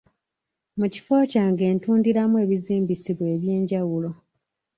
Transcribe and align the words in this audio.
Mu 0.79 0.85
kifo 0.93 1.13
kyange 1.31 1.65
ntundiramu 1.77 2.35
ebizimbisibwa 2.43 3.25
eby'enjawulo. 3.35 4.09